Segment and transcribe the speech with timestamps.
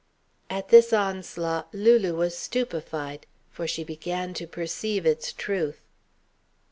[0.49, 3.27] At this onslaught Lulu was stupefied.
[3.51, 5.81] For she began to perceive its truth.